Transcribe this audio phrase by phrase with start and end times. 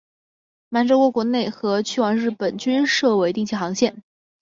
[0.67, 4.01] 满洲国国内和去往日本均设为定期航线。